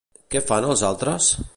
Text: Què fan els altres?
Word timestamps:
Què 0.35 0.41
fan 0.47 0.67
els 0.71 0.85
altres? 0.91 1.33